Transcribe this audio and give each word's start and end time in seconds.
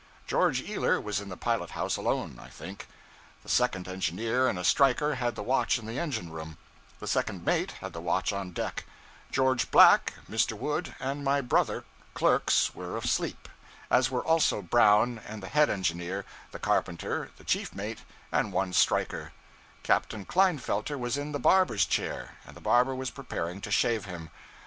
George 0.25 0.61
Ealer 0.63 0.99
was 0.99 1.21
in 1.21 1.29
the 1.29 1.37
pilot 1.37 1.69
house 1.77 1.95
alone, 1.95 2.39
I 2.41 2.49
think; 2.49 2.87
the 3.43 3.47
second 3.49 3.87
engineer 3.87 4.47
and 4.47 4.57
a 4.57 4.63
striker 4.63 5.13
had 5.13 5.35
the 5.35 5.43
watch 5.43 5.77
in 5.77 5.85
the 5.85 5.99
engine 5.99 6.31
room; 6.31 6.57
the 6.99 7.05
second 7.05 7.45
mate 7.45 7.73
had 7.81 7.93
the 7.93 8.01
watch 8.01 8.33
on 8.33 8.49
deck; 8.51 8.85
George 9.31 9.69
Black, 9.69 10.15
Mr. 10.27 10.53
Wood, 10.57 10.95
and 10.99 11.23
my 11.23 11.39
brother, 11.39 11.83
clerks, 12.15 12.73
were 12.73 12.97
asleep, 12.97 13.47
as 13.91 14.09
were 14.09 14.25
also 14.25 14.63
Brown 14.63 15.19
and 15.23 15.43
the 15.43 15.49
head 15.49 15.69
engineer, 15.69 16.25
the 16.49 16.57
carpenter, 16.57 17.29
the 17.37 17.43
chief 17.43 17.71
mate, 17.75 17.99
and 18.31 18.51
one 18.51 18.73
striker; 18.73 19.33
Captain 19.83 20.25
Klinefelter 20.25 20.97
was 20.97 21.15
in 21.15 21.31
the 21.31 21.37
barber's 21.37 21.85
chair, 21.85 22.37
and 22.47 22.55
the 22.55 22.59
barber 22.59 22.95
was 22.95 23.11
preparing 23.11 23.61
to 23.61 23.69
shave 23.69 24.05
him. 24.05 24.31